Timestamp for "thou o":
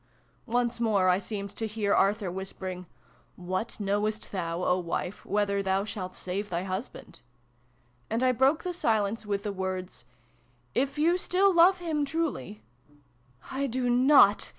4.31-4.79